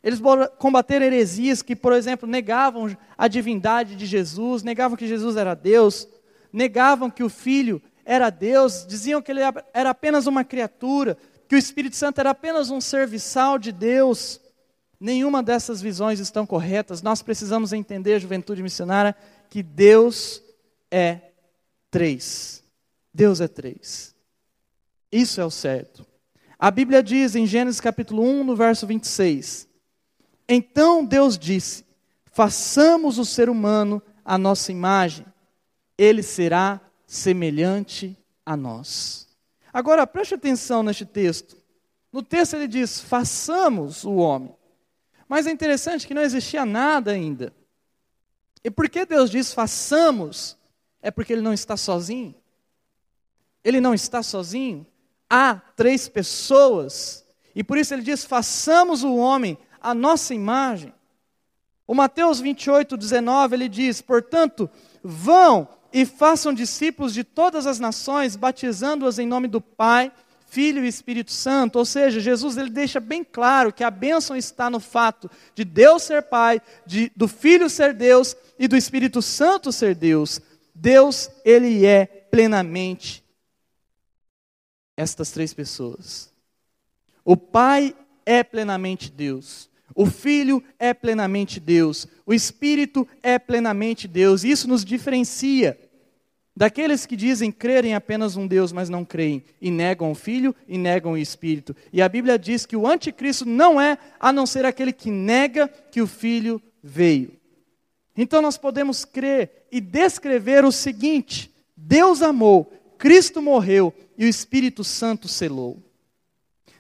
[0.04, 0.20] Eles
[0.58, 6.08] combateram heresias que, por exemplo, negavam a divindade de Jesus, negavam que Jesus era Deus,
[6.52, 9.42] negavam que o Filho era Deus, diziam que ele
[9.74, 14.42] era apenas uma criatura, que o Espírito Santo era apenas um serviçal de Deus.
[15.00, 17.02] Nenhuma dessas visões estão corretas.
[17.02, 19.16] Nós precisamos entender, juventude missionária,
[19.50, 20.42] que Deus
[20.90, 21.32] é
[21.92, 22.64] três.
[23.14, 24.16] Deus é três.
[25.12, 26.06] Isso é o certo.
[26.58, 29.68] A Bíblia diz em Gênesis capítulo 1, no verso 26:
[30.48, 31.86] Então Deus disse:
[32.32, 35.26] Façamos o ser humano a nossa imagem,
[35.98, 39.28] ele será semelhante a nós.
[39.74, 41.58] Agora, preste atenção neste texto.
[42.12, 44.54] No texto ele diz: façamos o homem.
[45.28, 47.54] Mas é interessante que não existia nada ainda.
[48.64, 50.58] E por que Deus diz façamos?
[51.02, 52.36] É porque ele não está sozinho.
[53.64, 54.86] Ele não está sozinho.
[55.34, 57.24] Há três pessoas.
[57.56, 60.94] E por isso ele diz: façamos o homem a nossa imagem.
[61.88, 64.70] O Mateus 28, 19, ele diz: portanto,
[65.02, 70.12] vão e façam discípulos de todas as nações, batizando-as em nome do Pai,
[70.50, 71.80] Filho e Espírito Santo.
[71.80, 76.04] Ou seja, Jesus ele deixa bem claro que a bênção está no fato de Deus
[76.04, 80.42] ser Pai, de, do Filho ser Deus e do Espírito Santo ser Deus.
[80.76, 83.21] Deus, ele é plenamente
[85.02, 86.32] estas três pessoas.
[87.26, 89.70] O Pai é plenamente Deus.
[89.94, 94.46] O Filho é plenamente Deus, o Espírito é plenamente Deus.
[94.46, 95.78] Isso nos diferencia
[96.56, 100.78] daqueles que dizem crerem apenas um Deus, mas não creem, e negam o Filho e
[100.78, 101.76] negam o Espírito.
[101.92, 105.68] E a Bíblia diz que o anticristo não é a não ser aquele que nega
[105.68, 107.34] que o Filho veio.
[108.16, 114.84] Então nós podemos crer e descrever o seguinte: Deus amou, Cristo morreu e o Espírito
[114.84, 115.82] Santo selou.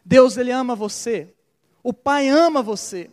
[0.05, 1.33] Deus ele ama você,
[1.81, 3.09] o Pai ama você.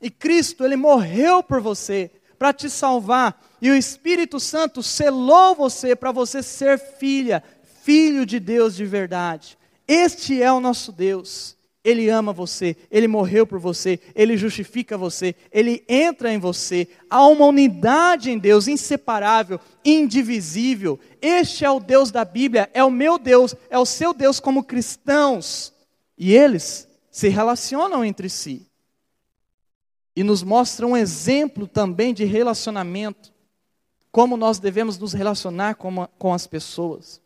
[0.00, 3.44] E Cristo, ele morreu por você para te salvar.
[3.60, 7.44] E o Espírito Santo selou você para você ser filha,
[7.82, 9.58] filho de Deus de verdade.
[9.86, 11.55] Este é o nosso Deus.
[11.86, 16.88] Ele ama você, ele morreu por você, ele justifica você, ele entra em você.
[17.08, 20.98] Há uma unidade em Deus, inseparável, indivisível.
[21.22, 24.64] Este é o Deus da Bíblia, é o meu Deus, é o seu Deus como
[24.64, 25.72] cristãos.
[26.18, 28.66] E eles se relacionam entre si.
[30.16, 33.32] E nos mostra um exemplo também de relacionamento,
[34.10, 37.20] como nós devemos nos relacionar com, a, com as pessoas.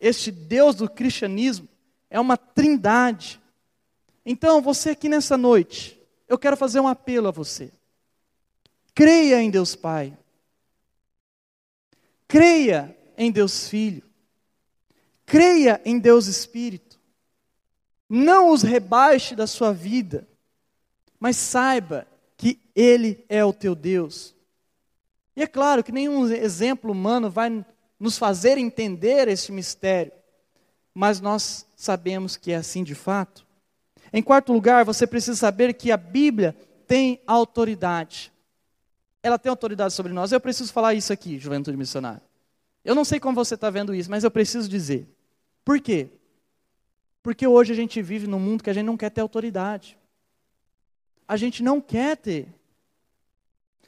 [0.00, 1.68] Este Deus do cristianismo
[2.08, 3.38] é uma trindade.
[4.30, 7.72] Então, você aqui nessa noite, eu quero fazer um apelo a você.
[8.94, 10.14] Creia em Deus Pai.
[12.28, 14.02] Creia em Deus Filho.
[15.24, 17.00] Creia em Deus Espírito.
[18.06, 20.28] Não os rebaixe da sua vida,
[21.18, 24.34] mas saiba que Ele é o teu Deus.
[25.34, 27.64] E é claro que nenhum exemplo humano vai
[27.98, 30.12] nos fazer entender este mistério,
[30.92, 33.47] mas nós sabemos que é assim de fato.
[34.12, 38.32] Em quarto lugar, você precisa saber que a Bíblia tem autoridade.
[39.22, 40.32] Ela tem autoridade sobre nós.
[40.32, 42.22] Eu preciso falar isso aqui, juventude missionária.
[42.84, 45.06] Eu não sei como você está vendo isso, mas eu preciso dizer.
[45.64, 46.08] Por quê?
[47.22, 49.98] Porque hoje a gente vive num mundo que a gente não quer ter autoridade.
[51.26, 52.48] A gente não quer ter.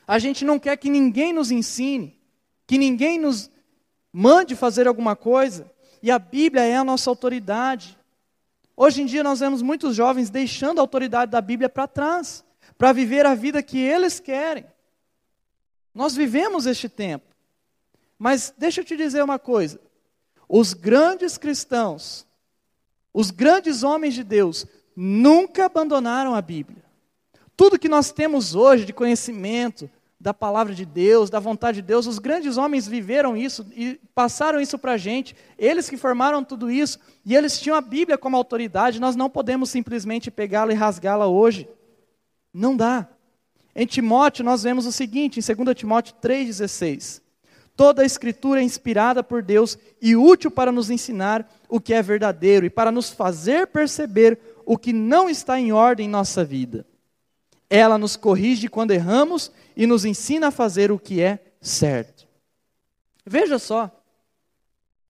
[0.07, 2.21] A gente não quer que ninguém nos ensine,
[2.67, 3.51] que ninguém nos
[4.13, 5.71] mande fazer alguma coisa.
[6.03, 7.97] E a Bíblia é a nossa autoridade.
[8.83, 12.43] Hoje em dia nós vemos muitos jovens deixando a autoridade da Bíblia para trás,
[12.79, 14.65] para viver a vida que eles querem.
[15.95, 17.27] Nós vivemos este tempo.
[18.19, 19.79] Mas deixa eu te dizer uma coisa:
[20.49, 22.27] os grandes cristãos
[23.13, 24.65] Os grandes homens de Deus
[24.97, 26.83] nunca abandonaram a Bíblia.
[27.55, 29.91] Tudo que nós temos hoje de conhecimento
[30.21, 34.61] da palavra de Deus, da vontade de Deus, os grandes homens viveram isso e passaram
[34.61, 35.35] isso para a gente.
[35.59, 39.01] Eles que formaram tudo isso e eles tinham a Bíblia como autoridade.
[39.01, 41.67] Nós não podemos simplesmente pegá-la e rasgá-la hoje.
[42.53, 43.09] Não dá.
[43.75, 47.23] Em Timóteo, nós vemos o seguinte, em 2 Timóteo 3,16:
[47.75, 52.03] Toda a Escritura é inspirada por Deus e útil para nos ensinar o que é
[52.03, 56.85] verdadeiro e para nos fazer perceber o que não está em ordem em nossa vida.
[57.71, 62.29] Ela nos corrige quando erramos e nos ensina a fazer o que é certo.
[63.25, 63.91] Veja só,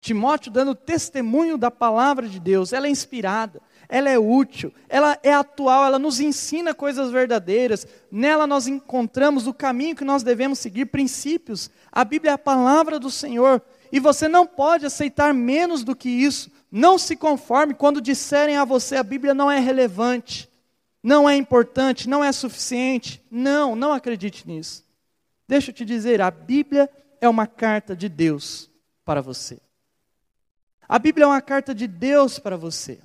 [0.00, 5.33] Timóteo dando testemunho da palavra de Deus, ela é inspirada, ela é útil, ela é
[5.33, 10.87] atual, ela nos ensina coisas verdadeiras, nela nós encontramos o caminho que nós devemos seguir,
[10.87, 11.68] princípios.
[11.90, 16.09] A Bíblia é a palavra do Senhor e você não pode aceitar menos do que
[16.09, 16.48] isso.
[16.70, 20.48] Não se conforme quando disserem a você a Bíblia não é relevante,
[21.02, 23.22] não é importante, não é suficiente.
[23.30, 24.84] Não, não acredite nisso.
[25.48, 28.70] Deixa eu te dizer, a Bíblia é uma carta de Deus
[29.04, 29.60] para você.
[30.88, 33.00] A Bíblia é uma carta de Deus para você.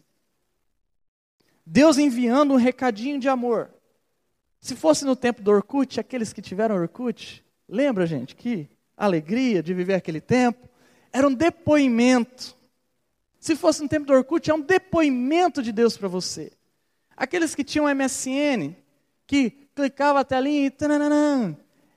[1.65, 3.71] Deus enviando um recadinho de amor.
[4.59, 9.73] Se fosse no tempo do Orkut, aqueles que tiveram Orkut, lembra, gente, que alegria de
[9.73, 10.67] viver aquele tempo?
[11.11, 12.55] Era um depoimento.
[13.39, 16.51] Se fosse no tempo do Orkut, é um depoimento de Deus para você.
[17.15, 18.75] Aqueles que tinham MSN,
[19.25, 20.73] que clicava a telinha e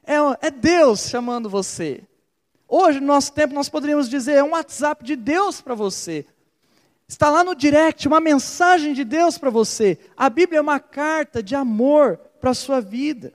[0.05, 2.03] é, é Deus chamando você.
[2.67, 6.25] Hoje, no nosso tempo, nós poderíamos dizer, é um WhatsApp de Deus para você.
[7.07, 9.99] Está lá no direct uma mensagem de Deus para você.
[10.17, 13.33] A Bíblia é uma carta de amor para a sua vida.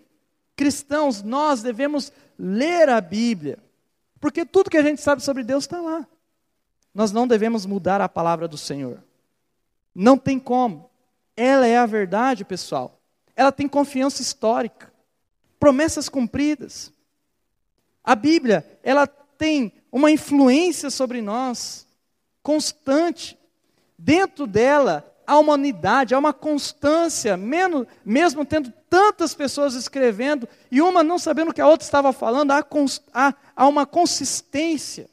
[0.55, 3.57] Cristãos, nós devemos ler a Bíblia,
[4.19, 6.07] porque tudo que a gente sabe sobre Deus está lá.
[6.93, 9.03] Nós não devemos mudar a palavra do Senhor.
[9.93, 10.89] Não tem como.
[11.35, 12.99] Ela é a verdade, pessoal.
[13.35, 14.91] Ela tem confiança histórica,
[15.59, 16.91] promessas cumpridas.
[18.03, 21.87] A Bíblia, ela tem uma influência sobre nós
[22.41, 23.37] constante.
[23.97, 31.03] Dentro dela há uma unidade, há uma constância, mesmo, tendo tantas pessoas escrevendo e uma
[31.03, 32.65] não sabendo o que a outra estava falando, há,
[33.13, 35.09] há, há uma consistência.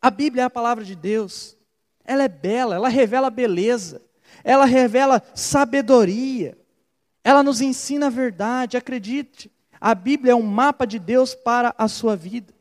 [0.00, 1.56] A Bíblia é a palavra de Deus,
[2.04, 4.00] ela é bela, ela revela beleza,
[4.42, 6.56] ela revela sabedoria,
[7.22, 9.50] ela nos ensina a verdade, acredite.
[9.80, 12.54] A Bíblia é um mapa de Deus para a sua vida.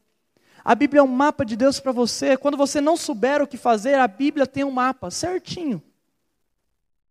[0.64, 2.38] A Bíblia é um mapa de Deus para você.
[2.38, 5.82] Quando você não souber o que fazer, a Bíblia tem um mapa certinho.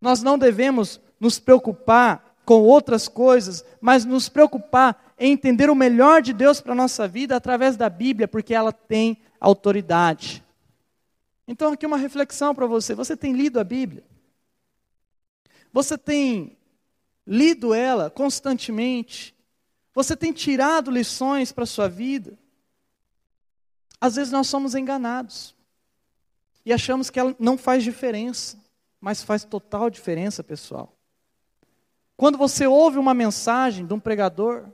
[0.01, 6.23] Nós não devemos nos preocupar com outras coisas, mas nos preocupar em entender o melhor
[6.23, 10.43] de Deus para a nossa vida através da Bíblia, porque ela tem autoridade.
[11.47, 14.03] Então, aqui uma reflexão para você: você tem lido a Bíblia?
[15.73, 16.57] Você tem
[17.27, 19.35] lido ela constantemente?
[19.95, 22.39] Você tem tirado lições para a sua vida?
[24.01, 25.55] Às vezes nós somos enganados
[26.65, 28.59] e achamos que ela não faz diferença,
[29.01, 30.97] mas faz total diferença, pessoal.
[32.17, 34.69] Quando você ouve uma mensagem de um pregador,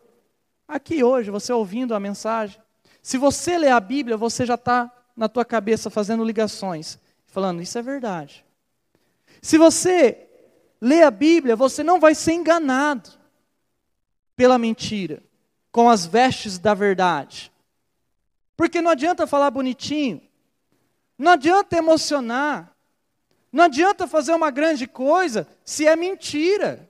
[0.67, 2.61] aqui hoje, você ouvindo a mensagem,
[3.03, 7.79] se você lê a Bíblia, você já está na tua cabeça fazendo ligações, falando, isso
[7.79, 8.45] é verdade.
[9.41, 10.28] Se você
[10.81, 13.11] lê a Bíblia, você não vai ser enganado
[14.37, 15.23] pela mentira,
[15.73, 17.53] com as vestes da verdade.
[18.57, 20.23] Porque não adianta falar bonitinho,
[21.17, 22.75] não adianta emocionar,
[23.51, 26.89] não adianta fazer uma grande coisa se é mentira.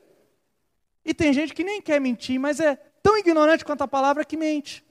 [1.04, 4.36] E tem gente que nem quer mentir, mas é tão ignorante quanto a palavra que
[4.36, 4.84] mente.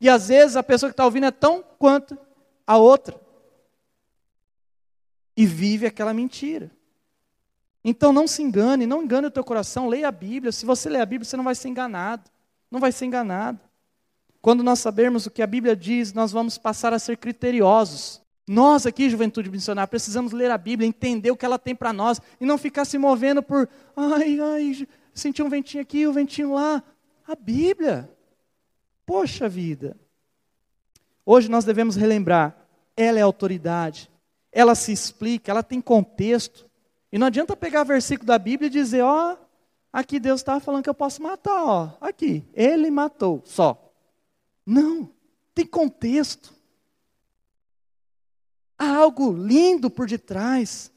[0.00, 2.16] E às vezes a pessoa que está ouvindo é tão quanto
[2.66, 3.20] a outra.
[5.36, 6.70] E vive aquela mentira.
[7.84, 10.52] Então não se engane, não engane o teu coração, leia a Bíblia.
[10.52, 12.30] Se você ler a Bíblia, você não vai ser enganado.
[12.70, 13.58] Não vai ser enganado.
[14.42, 18.22] Quando nós sabermos o que a Bíblia diz, nós vamos passar a ser criteriosos.
[18.46, 22.20] Nós aqui, Juventude Missionária, precisamos ler a Bíblia, entender o que ela tem para nós
[22.40, 26.82] e não ficar se movendo por, ai, ai, senti um ventinho aqui, um ventinho lá.
[27.26, 28.10] A Bíblia.
[29.04, 29.96] Poxa vida.
[31.24, 32.56] Hoje nós devemos relembrar,
[32.96, 34.10] ela é autoridade,
[34.50, 36.69] ela se explica, ela tem contexto.
[37.12, 39.36] E não adianta pegar versículo da Bíblia e dizer, ó,
[39.92, 43.92] aqui Deus estava falando que eu posso matar, ó, aqui, ele matou, só.
[44.64, 45.10] Não,
[45.54, 46.54] tem contexto.
[48.78, 50.92] Há algo lindo por detrás.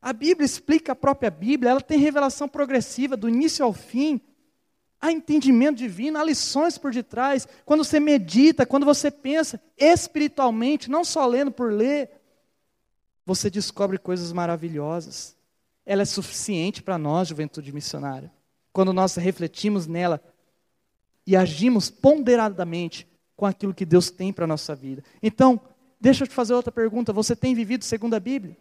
[0.00, 4.20] A Bíblia explica a própria Bíblia, ela tem revelação progressiva, do início ao fim.
[5.00, 7.46] Há entendimento divino, há lições por detrás.
[7.64, 12.10] Quando você medita, quando você pensa espiritualmente, não só lendo por ler.
[13.26, 15.36] você descobre coisas maravilhosas.
[15.84, 18.32] Ela é suficiente para nós, juventude missionária.
[18.72, 20.22] Quando nós refletimos nela
[21.26, 23.06] e agimos ponderadamente
[23.36, 25.02] com aquilo que Deus tem para a nossa vida.
[25.22, 25.60] Então,
[26.00, 28.56] deixa eu te fazer outra pergunta: você tem vivido segundo a Bíblia?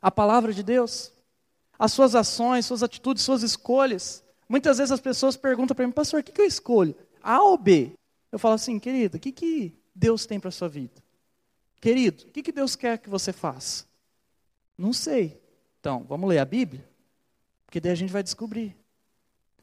[0.00, 1.12] A palavra de Deus?
[1.78, 4.24] As suas ações, suas atitudes, suas escolhas?
[4.48, 6.94] Muitas vezes as pessoas perguntam para mim, pastor, o que, eu escolho?
[7.22, 7.92] A ou B?
[8.30, 11.02] Eu falo assim, querido, o que, que Deus tem para a sua vida?
[11.80, 13.84] Querido, o que, que Deus quer que você faça?
[14.76, 15.40] Não sei.
[15.84, 16.82] Então, vamos ler a Bíblia?
[17.66, 18.74] Porque daí a gente vai descobrir.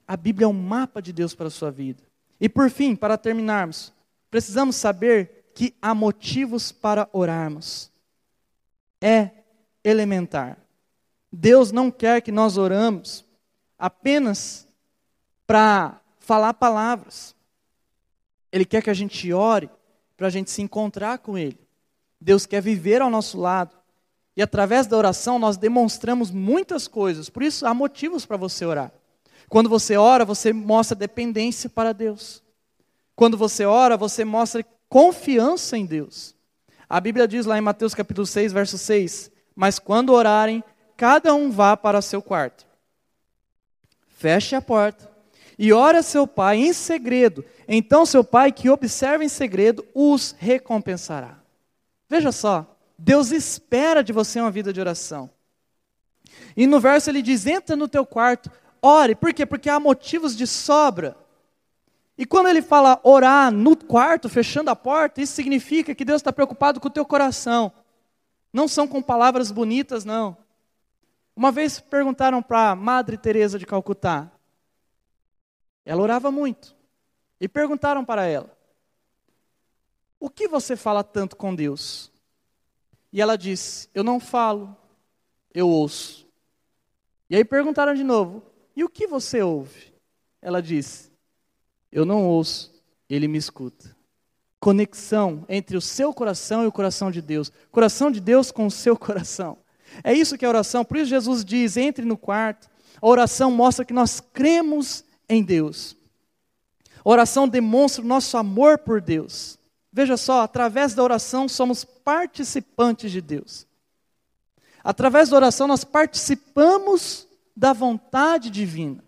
[0.07, 2.03] A Bíblia é um mapa de Deus para a sua vida.
[2.39, 3.91] E por fim, para terminarmos,
[4.29, 7.91] precisamos saber que há motivos para orarmos.
[9.01, 9.31] É
[9.83, 10.59] elementar.
[11.33, 13.25] Deus não quer que nós oramos
[13.75, 14.67] apenas
[15.47, 17.35] para falar palavras.
[18.51, 19.71] Ele quer que a gente ore
[20.15, 21.59] para a gente se encontrar com Ele.
[22.19, 23.80] Deus quer viver ao nosso lado.
[24.35, 27.29] E através da oração nós demonstramos muitas coisas.
[27.29, 28.91] Por isso há motivos para você orar.
[29.49, 32.41] Quando você ora, você mostra dependência para Deus.
[33.15, 36.33] Quando você ora, você mostra confiança em Deus.
[36.89, 40.63] A Bíblia diz lá em Mateus capítulo 6, verso 6: Mas quando orarem,
[40.95, 42.65] cada um vá para seu quarto.
[44.07, 45.09] Feche a porta
[45.57, 47.43] e ore a seu pai em segredo.
[47.67, 51.39] Então seu pai que observa em segredo os recompensará.
[52.09, 52.70] Veja só,
[53.03, 55.27] Deus espera de você uma vida de oração.
[56.55, 59.15] E no verso ele diz: entra no teu quarto, ore.
[59.15, 59.43] Por quê?
[59.43, 61.17] Porque há motivos de sobra.
[62.15, 66.31] E quando ele fala orar no quarto, fechando a porta, isso significa que Deus está
[66.31, 67.71] preocupado com o teu coração.
[68.53, 70.37] Não são com palavras bonitas, não.
[71.35, 74.29] Uma vez perguntaram para a Madre Teresa de Calcutá.
[75.83, 76.75] Ela orava muito.
[77.39, 78.55] E perguntaram para ela:
[80.19, 82.10] O que você fala tanto com Deus?
[83.11, 84.75] E ela disse: Eu não falo,
[85.53, 86.27] eu ouço.
[87.29, 88.43] E aí perguntaram de novo:
[88.75, 89.93] E o que você ouve?
[90.41, 91.11] Ela disse:
[91.91, 92.71] eu não ouço,
[93.09, 93.95] ele me escuta.
[94.59, 97.51] Conexão entre o seu coração e o coração de Deus.
[97.71, 99.57] Coração de Deus com o seu coração.
[100.03, 100.85] É isso que é oração.
[100.85, 102.69] Por isso Jesus diz: entre no quarto.
[103.01, 105.97] A oração mostra que nós cremos em Deus.
[107.03, 109.59] A oração demonstra o nosso amor por Deus.
[109.91, 113.67] Veja só, através da oração somos participantes de Deus.
[114.83, 119.03] Através da oração nós participamos da vontade divina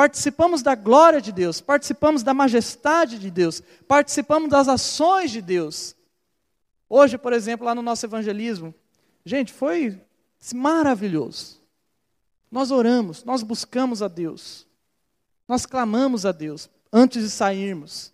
[0.00, 5.94] participamos da glória de Deus, participamos da majestade de Deus, participamos das ações de Deus.
[6.88, 8.74] Hoje, por exemplo, lá no nosso evangelismo,
[9.26, 10.00] gente, foi
[10.54, 11.60] maravilhoso.
[12.50, 14.66] Nós oramos, nós buscamos a Deus,
[15.46, 18.10] nós clamamos a Deus antes de sairmos.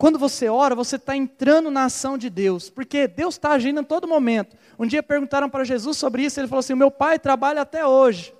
[0.00, 3.84] Quando você ora, você está entrando na ação de Deus, porque Deus está agindo em
[3.84, 4.56] todo momento.
[4.78, 8.32] Um dia perguntaram para Jesus sobre isso, ele falou assim: Meu pai trabalha até hoje.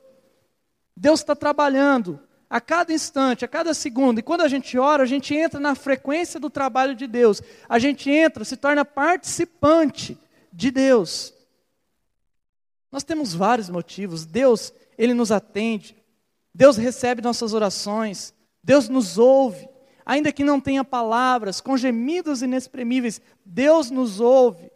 [0.97, 4.19] Deus está trabalhando a cada instante, a cada segundo.
[4.21, 7.43] E quando a gente ora, a gente entra na frequência do trabalho de Deus.
[7.69, 10.19] A gente entra, se torna participante
[10.51, 11.35] de Deus.
[12.91, 14.25] Nós temos vários motivos.
[14.25, 15.95] Deus, ele nos atende.
[16.55, 18.33] Deus recebe nossas orações.
[18.65, 19.69] Deus nos ouve.
[20.05, 24.71] Ainda que não tenha palavras, com gemidos inexprimíveis, Deus nos ouve.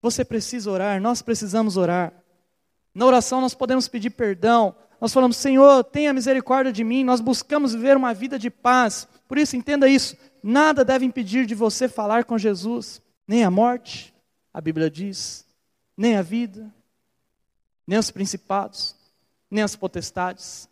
[0.00, 2.12] Você precisa orar, nós precisamos orar.
[2.94, 7.72] Na oração nós podemos pedir perdão, nós falamos, Senhor, tenha misericórdia de mim, nós buscamos
[7.72, 9.06] viver uma vida de paz.
[9.28, 14.14] Por isso, entenda isso: nada deve impedir de você falar com Jesus, nem a morte,
[14.52, 15.46] a Bíblia diz,
[15.96, 16.72] nem a vida,
[17.86, 18.96] nem os principados,
[19.50, 20.68] nem as potestades,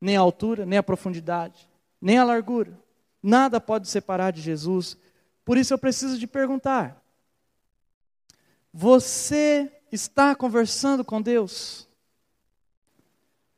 [0.00, 1.68] nem a altura, nem a profundidade,
[2.00, 2.78] nem a largura.
[3.22, 4.96] Nada pode separar de Jesus.
[5.44, 7.02] Por isso eu preciso de perguntar:
[8.72, 11.88] você está conversando com Deus?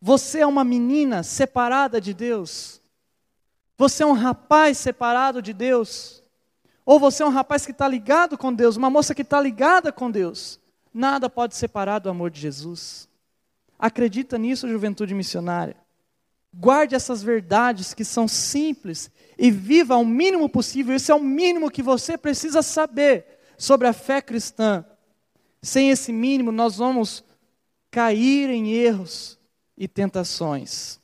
[0.00, 2.80] Você é uma menina separada de Deus?
[3.76, 6.22] Você é um rapaz separado de Deus?
[6.84, 9.92] Ou você é um rapaz que está ligado com Deus, uma moça que está ligada
[9.92, 10.58] com Deus?
[10.92, 13.08] Nada pode separar do amor de Jesus.
[13.78, 15.76] Acredita nisso, juventude missionária.
[16.52, 20.94] Guarde essas verdades que são simples e viva ao mínimo possível.
[20.94, 24.84] Esse é o mínimo que você precisa saber sobre a fé cristã.
[25.62, 27.24] Sem esse mínimo, nós vamos
[27.90, 29.38] cair em erros
[29.76, 31.00] e tentações.